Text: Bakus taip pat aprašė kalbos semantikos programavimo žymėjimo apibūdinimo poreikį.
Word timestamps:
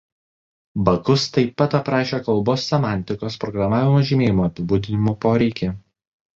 Bakus 0.87 1.25
taip 1.35 1.51
pat 1.63 1.75
aprašė 1.81 2.21
kalbos 2.29 2.65
semantikos 2.73 3.39
programavimo 3.45 4.03
žymėjimo 4.11 4.51
apibūdinimo 4.51 5.19
poreikį. 5.29 5.75